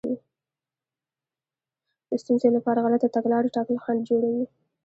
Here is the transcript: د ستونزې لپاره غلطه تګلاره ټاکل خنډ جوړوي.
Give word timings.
د 2.07 2.09
ستونزې 2.21 2.49
لپاره 2.57 2.83
غلطه 2.85 3.07
تګلاره 3.15 3.53
ټاکل 3.55 3.77
خنډ 3.83 4.01
جوړوي. 4.09 4.45